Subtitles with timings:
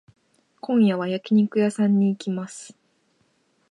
[0.61, 2.75] 今夜は焼肉屋さんに行きます。